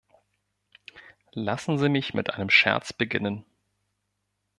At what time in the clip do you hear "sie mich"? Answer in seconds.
1.77-2.15